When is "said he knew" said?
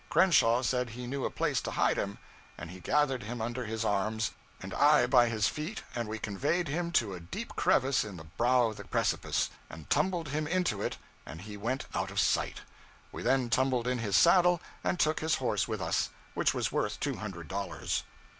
0.63-1.25